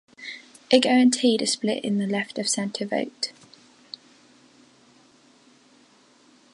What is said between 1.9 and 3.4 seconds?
the left-of-centre vote.